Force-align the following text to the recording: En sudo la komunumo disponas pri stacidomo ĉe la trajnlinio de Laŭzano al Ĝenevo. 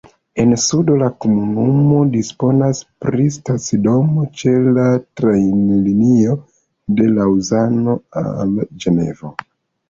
En 0.43 0.51
sudo 0.61 0.93
la 0.99 1.07
komunumo 1.25 1.97
disponas 2.15 2.79
pri 3.05 3.25
stacidomo 3.35 4.23
ĉe 4.39 4.55
la 4.79 4.87
trajnlinio 5.21 6.33
de 7.03 7.11
Laŭzano 7.19 7.95
al 8.25 8.57
Ĝenevo. 8.87 9.33